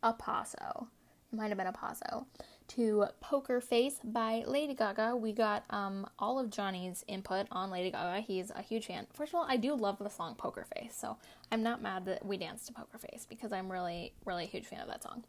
[0.03, 0.87] a paso.
[1.31, 2.25] It might have been a paso
[2.69, 5.15] to Poker Face by Lady Gaga.
[5.15, 8.21] We got um, all of Johnny's input on Lady Gaga.
[8.21, 9.07] He's a huge fan.
[9.13, 11.17] First of all, I do love the song Poker Face, so
[11.51, 14.65] I'm not mad that we danced to Poker Face because I'm really, really a huge
[14.65, 15.23] fan of that song.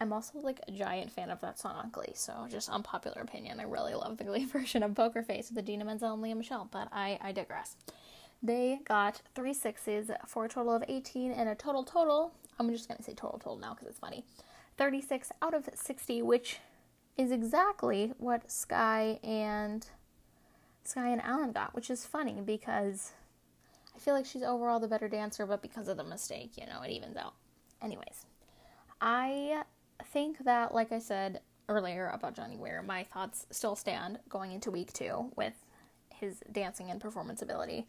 [0.00, 3.58] I'm also like a giant fan of that song on Glee, so just unpopular opinion.
[3.58, 6.68] I really love the Glee version of Poker Face with Idina Menzel and Lea Michele,
[6.70, 7.76] but I, I digress.
[8.42, 12.32] They got three sixes for a total of 18 and a total total.
[12.58, 14.24] I'm just gonna say total total now because it's funny
[14.76, 16.60] 36 out of 60, which
[17.16, 19.86] is exactly what Skai and
[20.86, 23.12] Skai and Alan got, which is funny because
[23.94, 26.80] I feel like she's overall the better dancer, but because of the mistake, you know,
[26.82, 27.34] it evens out.
[27.82, 28.24] Anyways,
[29.00, 29.64] I
[30.12, 34.70] think that, like I said earlier about Johnny Weir, my thoughts still stand going into
[34.70, 35.54] week two with
[36.14, 37.88] his dancing and performance ability.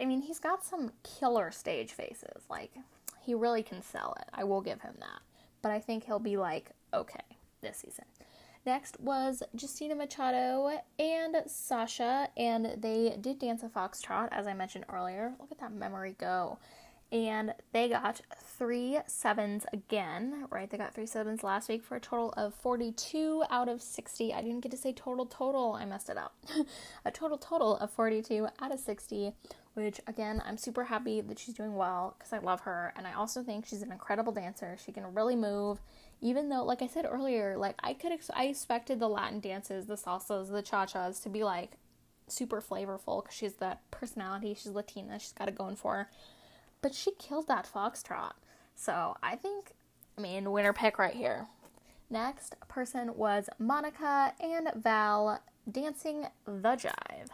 [0.00, 2.44] I mean, he's got some killer stage faces.
[2.50, 2.72] Like,
[3.20, 4.28] he really can sell it.
[4.32, 5.20] I will give him that
[5.66, 7.24] but I think he'll be like okay
[7.60, 8.04] this season.
[8.64, 14.84] Next was Justina Machado and Sasha, and they did dance a foxtrot, as I mentioned
[14.88, 15.34] earlier.
[15.40, 16.58] Look at that memory go.
[17.10, 18.20] And they got
[18.58, 20.70] three sevens again, right?
[20.70, 24.32] They got three sevens last week for a total of 42 out of 60.
[24.32, 25.72] I didn't get to say total, total.
[25.72, 26.36] I messed it up.
[27.04, 29.32] a total, total of 42 out of 60,
[29.76, 32.94] which again, I'm super happy that she's doing well because I love her.
[32.96, 34.78] And I also think she's an incredible dancer.
[34.82, 35.80] She can really move,
[36.22, 39.84] even though, like I said earlier, like I could, ex- I expected the Latin dances,
[39.84, 41.72] the salsas, the cha chas to be like
[42.26, 44.54] super flavorful because she's that personality.
[44.54, 45.18] She's Latina.
[45.18, 46.10] She's got it going for her.
[46.80, 48.32] But she killed that foxtrot.
[48.74, 49.72] So I think,
[50.16, 51.48] I mean, winner pick right here.
[52.08, 57.28] Next person was Monica and Val dancing the jive.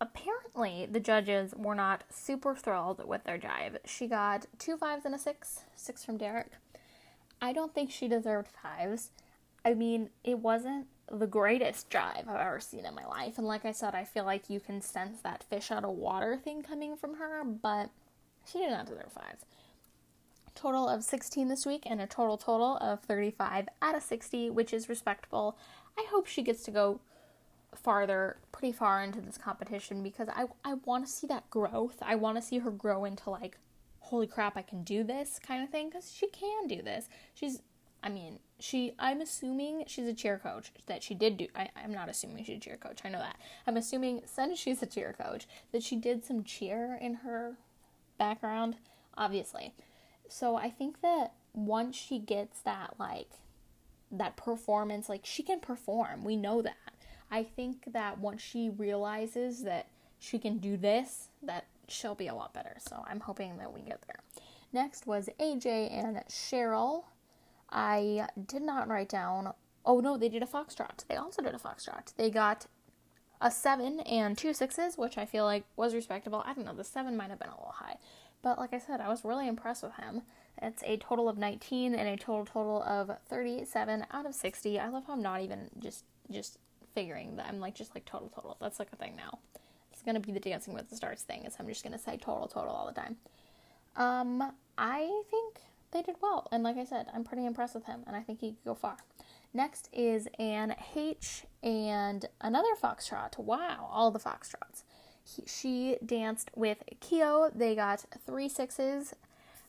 [0.00, 3.78] Apparently, the judges were not super thrilled with their jive.
[3.86, 6.52] She got two fives and a six, six from Derek.
[7.40, 9.10] I don't think she deserved fives.
[9.64, 13.38] I mean, it wasn't the greatest jive I've ever seen in my life.
[13.38, 16.36] And like I said, I feel like you can sense that fish out of water
[16.36, 17.90] thing coming from her, but
[18.50, 19.44] she did not deserve fives.
[20.54, 24.72] Total of 16 this week and a total total of 35 out of 60, which
[24.72, 25.56] is respectable.
[25.98, 27.00] I hope she gets to go
[27.74, 31.96] farther, pretty far into this competition because I, I want to see that growth.
[32.00, 33.58] I want to see her grow into like,
[33.98, 37.10] holy crap, I can do this kind of thing because she can do this.
[37.34, 37.60] She's,
[38.02, 41.48] I mean, she, I'm assuming she's a cheer coach that she did do.
[41.54, 43.02] I, I'm not assuming she's a cheer coach.
[43.04, 43.36] I know that.
[43.66, 47.56] I'm assuming since she's a cheer coach that she did some cheer in her
[48.18, 48.76] background,
[49.18, 49.74] obviously.
[50.28, 53.32] So I think that once she gets that, like,
[54.10, 56.24] that performance, like, she can perform.
[56.24, 56.76] We know that.
[57.30, 59.86] I think that once she realizes that
[60.18, 62.76] she can do this, that she'll be a lot better.
[62.78, 64.20] So I'm hoping that we get there.
[64.72, 67.04] Next was AJ and Cheryl.
[67.70, 69.52] I did not write down.
[69.84, 71.06] Oh no, they did a foxtrot.
[71.08, 72.14] They also did a foxtrot.
[72.16, 72.66] They got
[73.40, 76.42] a seven and two sixes, which I feel like was respectable.
[76.46, 77.96] I don't know, the seven might have been a little high.
[78.42, 80.22] But like I said, I was really impressed with him.
[80.60, 84.78] It's a total of 19 and a total total of 37 out of 60.
[84.78, 86.58] I love how I'm not even just just
[86.96, 88.56] figuring that I'm like just like total total.
[88.60, 89.38] That's like a thing now.
[89.92, 91.44] It's gonna be the Dancing with the Stars thing.
[91.44, 93.16] Is I'm just gonna say total total all the time.
[93.96, 95.58] Um, I think
[95.92, 98.40] they did well, and like I said, I'm pretty impressed with him, and I think
[98.40, 98.96] he could go far.
[99.54, 103.38] Next is Anne Heche and another foxtrot.
[103.38, 104.82] Wow, all the foxtrots.
[105.22, 107.50] He, she danced with Keo.
[107.54, 109.14] They got three sixes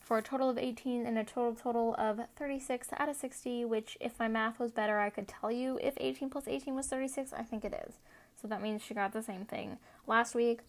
[0.07, 3.97] for a total of 18 and a total total of 36 out of 60, which
[3.99, 7.33] if my math was better, I could tell you if 18 plus 18 was 36.
[7.33, 7.95] I think it is.
[8.41, 10.61] So that means she got the same thing last week.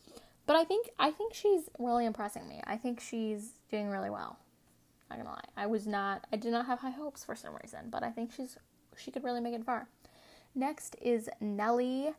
[0.47, 2.61] But I think I think she's really impressing me.
[2.65, 4.41] I think she's doing really well.
[5.09, 5.45] Not gonna lie.
[5.57, 8.33] I was not I did not have high hopes for some reason, but I think
[8.37, 8.59] she's
[8.97, 9.87] she could really make it far.
[10.53, 12.11] Next is Nelly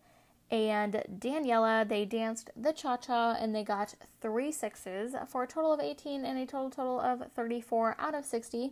[0.51, 5.73] and Daniela, they danced the cha cha and they got three sixes for a total
[5.73, 8.71] of 18 and a total total of 34 out of 60.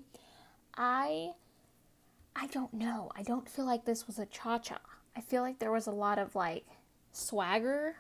[0.76, 1.32] I
[2.36, 3.12] I don't know.
[3.16, 4.80] I don't feel like this was a cha cha.
[5.16, 6.66] I feel like there was a lot of like
[7.12, 7.96] swagger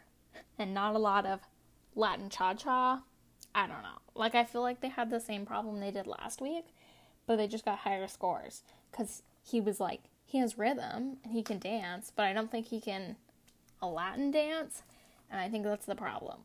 [0.58, 1.42] and not a lot of
[1.96, 3.04] Latin cha cha.
[3.54, 4.00] I don't know.
[4.16, 6.66] Like I feel like they had the same problem they did last week,
[7.28, 11.44] but they just got higher scores cuz he was like he has rhythm and he
[11.44, 13.18] can dance, but I don't think he can
[13.82, 14.84] a Latin dance,
[15.30, 16.40] and I think that's the problem.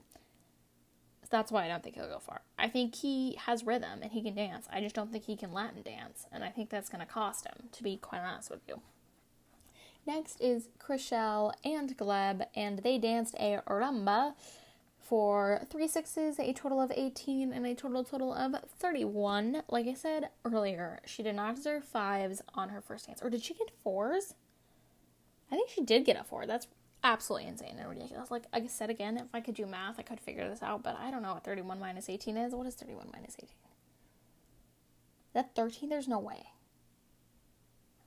[1.31, 2.43] That's why I don't think he'll go far.
[2.59, 4.67] I think he has rhythm and he can dance.
[4.71, 7.47] I just don't think he can Latin dance, and I think that's going to cost
[7.47, 8.83] him, to be quite honest with you.
[10.07, 14.35] Next is Chrishell and Gleb, and they danced a rumba
[15.01, 19.63] for three sixes, a total of 18, and a total total of 31.
[19.69, 23.21] Like I said earlier, she did not deserve fives on her first dance.
[23.23, 24.35] Or did she get fours?
[25.51, 26.47] I think she did get a four.
[26.47, 26.67] That's
[27.05, 28.31] absolutely insane and ridiculous.
[28.31, 30.97] Like I said again, if I could do math, I could figure this out, but
[30.99, 32.55] I don't know what 31 minus 18 is.
[32.55, 33.49] What is 31 minus 18?
[35.35, 35.89] That 13?
[35.89, 36.47] There's no way.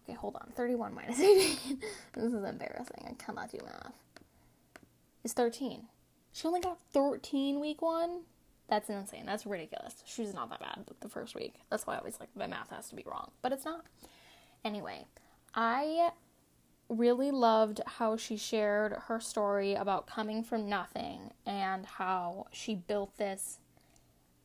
[0.04, 0.52] Okay, hold on.
[0.56, 1.80] 31 minus 18.
[2.14, 3.06] this is embarrassing.
[3.08, 3.94] I cannot do math.
[5.24, 5.88] It's 13.
[6.32, 8.22] She only got 13 week one?
[8.68, 9.26] That's insane.
[9.26, 9.96] That's ridiculous.
[10.06, 11.56] She's not that bad the first week.
[11.70, 13.86] That's why I always like my math has to be wrong, but it's not.
[14.64, 15.06] Anyway,
[15.54, 16.12] I
[16.90, 23.18] really loved how she shared her story about coming from nothing and how she built
[23.18, 23.60] this.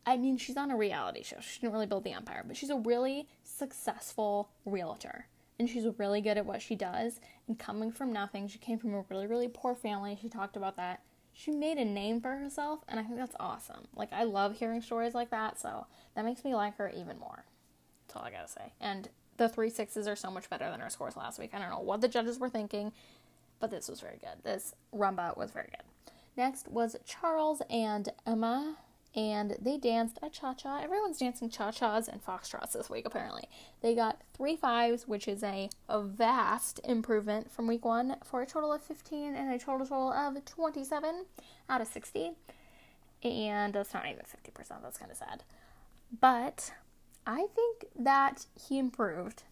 [0.06, 1.36] I mean, she's on a reality show.
[1.40, 5.26] She didn't really build the empire, but she's a really successful realtor.
[5.58, 7.20] And she's really good at what she does.
[7.46, 10.18] And coming from nothing, she came from a really, really poor family.
[10.20, 11.02] She talked about that.
[11.32, 13.86] She made a name for herself, and I think that's awesome.
[13.94, 17.44] Like, I love hearing stories like that, so that makes me like her even more.
[18.06, 18.72] That's all I gotta say.
[18.80, 19.08] And
[19.40, 21.52] the three sixes are so much better than our scores last week.
[21.54, 22.92] I don't know what the judges were thinking,
[23.58, 24.44] but this was very good.
[24.44, 26.12] This rumba was very good.
[26.36, 28.76] Next was Charles and Emma,
[29.16, 30.82] and they danced a cha cha.
[30.82, 33.48] Everyone's dancing cha chas and foxtrots this week, apparently.
[33.80, 38.74] They got three fives, which is a, vast improvement from week one, for a total
[38.74, 41.24] of 15 and a total total of 27
[41.70, 42.32] out of 60.
[43.22, 45.44] And that's not even 50%, that's kind of sad.
[46.20, 46.72] But
[47.26, 49.44] I think that he improved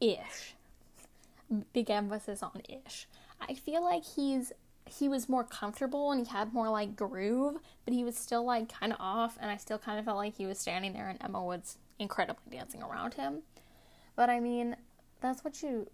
[0.00, 0.54] ish.
[1.72, 3.06] Big emphasis on ish.
[3.40, 4.52] I feel like he's
[4.86, 8.68] he was more comfortable and he had more like groove, but he was still like
[8.68, 11.18] kind of off and I still kind of felt like he was standing there and
[11.22, 13.42] Emma Woods incredibly dancing around him.
[14.14, 14.76] But I mean,
[15.20, 15.88] that's what you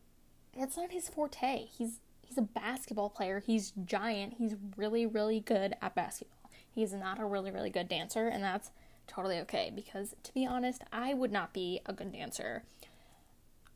[0.55, 1.67] it's not his forte.
[1.67, 3.41] He's he's a basketball player.
[3.41, 4.35] He's giant.
[4.39, 6.51] He's really really good at basketball.
[6.69, 8.71] He's not a really really good dancer and that's
[9.11, 12.63] totally okay because to be honest, I would not be a good dancer.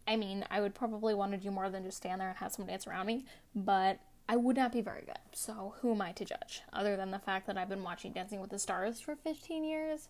[0.06, 2.52] I mean, I would probably want to do more than just stand there and have
[2.52, 5.18] someone dance around me, but I would not be very good.
[5.32, 6.62] So, who am I to judge?
[6.72, 10.08] Other than the fact that I've been watching Dancing with the Stars for 15 years.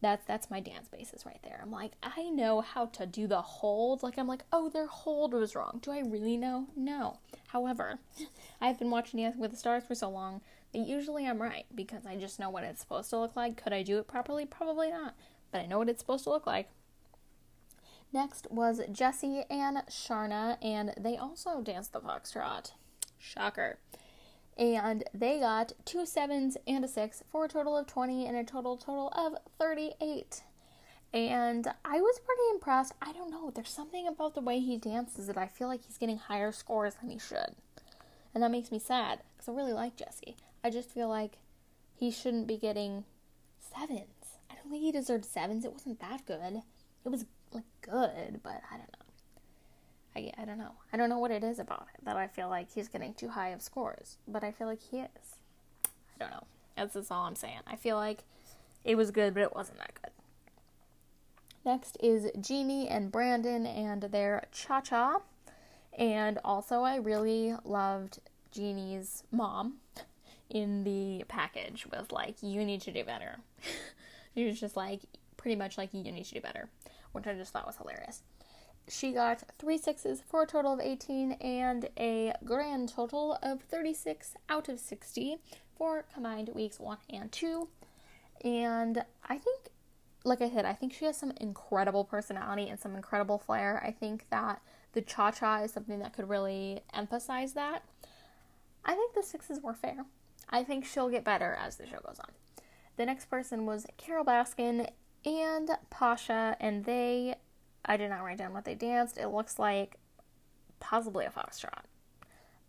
[0.00, 1.60] That's that's my dance basis right there.
[1.62, 4.02] I'm like, I know how to do the hold.
[4.02, 5.78] Like I'm like, oh, their hold was wrong.
[5.80, 6.66] Do I really know?
[6.74, 7.20] No.
[7.48, 8.00] However,
[8.60, 10.40] I've been watching Dancing with the Stars for so long
[10.72, 13.62] usually I'm right because I just know what it's supposed to look like.
[13.62, 14.46] Could I do it properly?
[14.46, 15.14] Probably not,
[15.50, 16.68] but I know what it's supposed to look like.
[18.12, 22.72] Next was Jesse and Sharna, and they also danced the foxtrot.
[23.18, 23.78] Shocker.
[24.58, 28.44] And they got two sevens and a six for a total of 20 and a
[28.44, 30.42] total total of 38.
[31.14, 32.92] And I was pretty impressed.
[33.00, 35.98] I don't know, there's something about the way he dances that I feel like he's
[35.98, 37.54] getting higher scores than he should.
[38.34, 40.36] And that makes me sad because I really like Jesse.
[40.64, 41.38] I just feel like
[41.94, 43.04] he shouldn't be getting
[43.58, 44.38] sevens.
[44.50, 45.64] I don't think he deserved sevens.
[45.64, 46.62] It wasn't that good.
[47.04, 49.02] It was like good, but I don't know.
[50.14, 50.72] I, I don't know.
[50.92, 53.28] I don't know what it is about it that I feel like he's getting too
[53.28, 55.36] high of scores, but I feel like he is.
[55.86, 56.44] I don't know.
[56.76, 57.60] That's, that's all I'm saying.
[57.66, 58.24] I feel like
[58.84, 60.12] it was good, but it wasn't that good.
[61.64, 65.18] Next is Jeannie and Brandon and their cha cha.
[65.96, 68.18] And also, I really loved
[68.50, 69.74] Jeannie's mom
[70.52, 73.38] in the package was like, you need to do better.
[74.34, 75.00] he was just like,
[75.36, 76.68] pretty much like, you need to do better,
[77.12, 78.22] which I just thought was hilarious.
[78.88, 84.34] She got three sixes for a total of 18 and a grand total of 36
[84.48, 85.38] out of 60
[85.76, 87.68] for combined weeks one and two.
[88.44, 89.68] And I think,
[90.24, 93.82] like I said, I think she has some incredible personality and some incredible flair.
[93.86, 94.60] I think that
[94.92, 97.84] the cha cha is something that could really emphasize that.
[98.84, 100.04] I think the sixes were fair.
[100.52, 102.30] I think she'll get better as the show goes on.
[102.96, 104.90] The next person was Carole Baskin
[105.24, 107.36] and Pasha, and they,
[107.84, 109.16] I did not write down what they danced.
[109.16, 109.96] It looks like
[110.78, 111.84] possibly a foxtrot,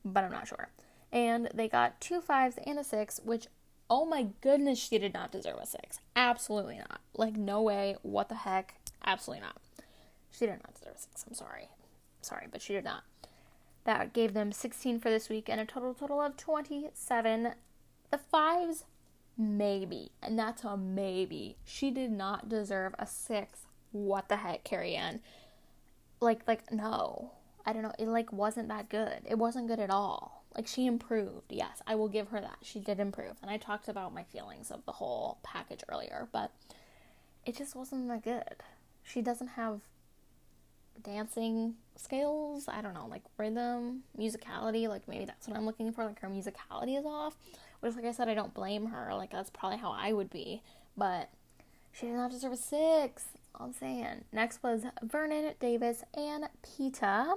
[0.06, 0.70] but I'm not sure.
[1.12, 3.48] and they got two fives and a six, which,
[3.90, 6.00] oh my goodness, she did not deserve a six.
[6.16, 7.02] Absolutely not.
[7.16, 7.98] Like, no way.
[8.02, 8.76] What the heck?
[9.06, 9.58] Absolutely not.
[10.32, 11.26] She did not deserve a six.
[11.28, 11.68] I'm sorry.
[12.22, 13.04] Sorry, but she did not.
[13.84, 17.54] That gave them 16 for this week and a total total of 27.
[18.14, 18.84] The fives,
[19.36, 20.12] maybe.
[20.22, 21.58] And that's a maybe.
[21.66, 23.62] She did not deserve a six.
[23.92, 25.20] What the heck, Carrie Ann?
[26.20, 27.32] Like, like, no.
[27.66, 27.94] I don't know.
[27.98, 29.22] It like wasn't that good.
[29.26, 30.44] It wasn't good at all.
[30.56, 31.52] Like she improved.
[31.52, 32.58] Yes, I will give her that.
[32.62, 33.38] She did improve.
[33.42, 36.52] And I talked about my feelings of the whole package earlier, but
[37.48, 38.58] it just wasn't that good.
[39.02, 39.82] She doesn't have
[41.02, 42.66] dancing skills.
[42.68, 44.88] I don't know, like rhythm, musicality.
[44.88, 46.06] Like maybe that's what I'm looking for.
[46.06, 47.36] Like her musicality is off.
[47.84, 49.14] Which, like I said, I don't blame her.
[49.14, 50.64] Like that's probably how I would be.
[50.96, 51.30] But
[51.92, 53.26] she did not deserve a six.
[53.60, 54.24] I'm saying.
[54.32, 57.36] Next was Vernon Davis and Peta.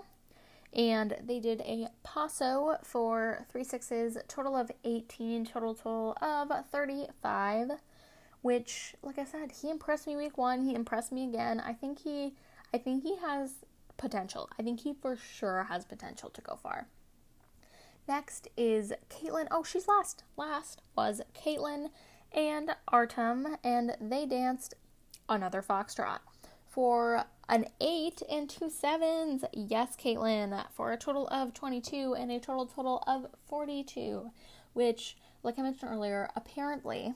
[0.73, 7.73] And they did a paso for three sixes, total of 18, total total of 35.
[8.43, 10.63] Which, like I said, he impressed me week one.
[10.63, 11.61] He impressed me again.
[11.61, 12.35] I think he
[12.73, 13.55] I think he has
[13.97, 14.49] potential.
[14.61, 16.87] I think he for sure has potential to go far.
[18.09, 19.49] Next is Kaitlyn.
[19.51, 20.23] Oh, she's last.
[20.37, 21.91] Last was Kaitlyn
[22.33, 24.75] and Artem, and they danced
[25.29, 26.21] another foxtrot
[26.69, 29.45] for an eight and two sevens.
[29.53, 34.31] Yes, Kaitlyn, for a total of 22 and a total total of 42,
[34.73, 37.15] which, like I mentioned earlier, apparently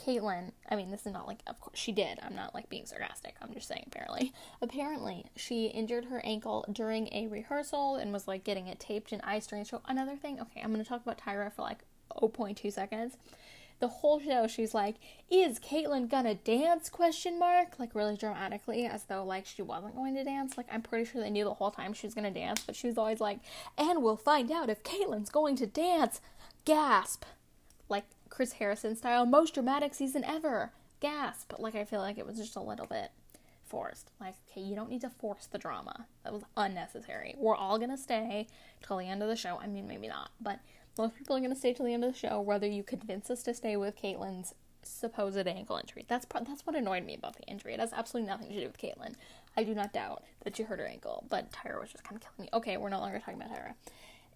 [0.00, 2.18] Kaitlyn, I mean, this is not like, of course, she did.
[2.22, 3.34] I'm not like being sarcastic.
[3.42, 4.32] I'm just saying, apparently.
[4.62, 9.20] Apparently, she injured her ankle during a rehearsal and was like getting it taped and
[9.22, 9.82] ice during the show.
[9.86, 11.84] Another thing, okay, I'm going to talk about Tyra for like
[12.20, 13.16] 0.2 seconds.
[13.80, 14.96] The whole show, she's like,
[15.30, 20.14] "Is Kaitlyn gonna dance?" Question mark, like really dramatically, as though like she wasn't going
[20.16, 20.58] to dance.
[20.58, 22.88] Like I'm pretty sure they knew the whole time she was gonna dance, but she
[22.88, 23.38] was always like,
[23.78, 26.20] "And we'll find out if Kaitlyn's going to dance."
[26.66, 27.24] Gasp!
[27.88, 30.72] Like Chris Harrison style, most dramatic season ever.
[31.00, 31.52] Gasp!
[31.58, 33.10] Like I feel like it was just a little bit
[33.66, 34.10] forced.
[34.20, 36.06] Like, okay, you don't need to force the drama.
[36.24, 37.34] That was unnecessary.
[37.36, 38.46] We're all gonna stay
[38.82, 39.58] till the end of the show.
[39.60, 40.60] I mean, maybe not, but
[40.96, 43.42] most people are gonna stay till the end of the show, whether you convince us
[43.44, 46.04] to stay with Kaitlyn's supposed ankle injury.
[46.08, 47.74] That's pro- that's what annoyed me about the injury.
[47.74, 49.14] It has absolutely nothing to do with Kaitlyn.
[49.56, 52.22] I do not doubt that she hurt her ankle, but Tyra was just kind of
[52.22, 52.48] killing me.
[52.52, 53.74] Okay, we're no longer talking about Tyra.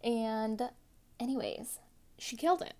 [0.03, 0.71] And,
[1.19, 1.79] anyways,
[2.19, 2.75] she killed it.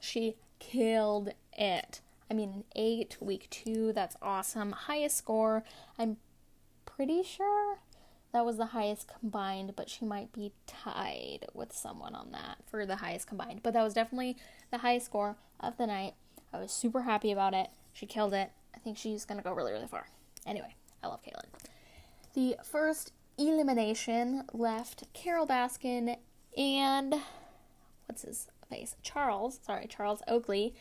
[0.00, 2.00] She killed it.
[2.30, 4.72] I mean, an eight, week two, that's awesome.
[4.72, 5.62] Highest score,
[5.98, 6.16] I'm
[6.84, 7.78] pretty sure
[8.32, 12.84] that was the highest combined, but she might be tied with someone on that for
[12.84, 13.60] the highest combined.
[13.62, 14.36] But that was definitely
[14.70, 16.14] the highest score of the night.
[16.52, 17.68] I was super happy about it.
[17.92, 18.50] She killed it.
[18.74, 20.06] I think she's to go really, really far.
[20.46, 21.46] Anyway, I love Kaitlyn.
[22.34, 26.16] The first elimination left Carole Baskin
[26.56, 27.14] and
[28.06, 28.96] what's his face?
[29.02, 30.74] Charles, sorry, Charles Oakley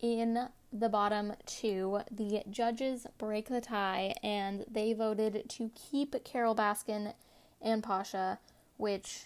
[0.00, 2.00] in the bottom two.
[2.10, 7.14] The judges break the tie and they voted to keep Carole Baskin
[7.60, 8.38] and Pasha,
[8.76, 9.24] which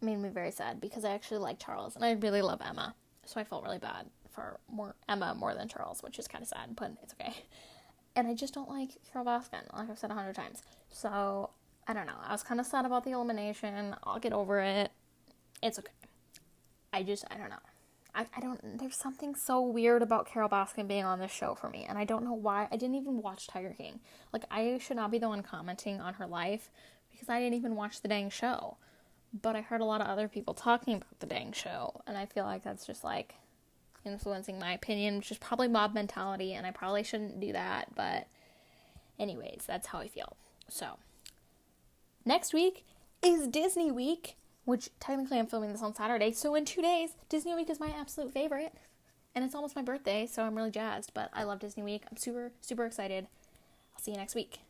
[0.00, 2.94] made me very sad because I actually like Charles and I really love Emma.
[3.26, 6.48] So I felt really bad for more Emma more than Charles, which is kind of
[6.48, 7.34] sad, but it's okay.
[8.16, 10.62] And I just don't like Carole Baskin, like I've said a hundred times.
[10.88, 11.50] So
[11.86, 12.14] I don't know.
[12.22, 13.94] I was kind of sad about the elimination.
[14.04, 14.90] I'll get over it.
[15.62, 15.90] It's okay.
[16.94, 17.56] I just, I don't know.
[18.14, 21.68] I, I don't, there's something so weird about Carole Baskin being on this show for
[21.68, 22.68] me, and I don't know why.
[22.70, 23.98] I didn't even watch Tiger King.
[24.32, 26.70] Like, I should not be the one commenting on her life
[27.10, 28.76] because I didn't even watch the dang show.
[29.42, 32.26] But I heard a lot of other people talking about the dang show, and I
[32.26, 33.34] feel like that's just like
[34.04, 38.28] influencing my opinion, which is probably mob mentality, and I probably shouldn't do that, but
[39.18, 40.36] anyways, that's how I feel.
[40.68, 40.98] So,
[42.24, 42.86] next week
[43.24, 46.32] is Disney Week which technically I'm filming this on Saturday.
[46.32, 48.72] So in two days, Disney Week is my absolute favorite.
[49.34, 51.12] And it's almost my birthday, so I'm really jazzed.
[51.12, 52.04] But I love Disney Week.
[52.08, 53.26] I'm super, super excited.
[53.94, 54.60] I'll see you next week.